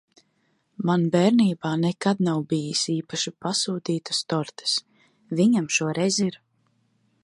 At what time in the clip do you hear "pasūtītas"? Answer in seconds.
3.47-4.25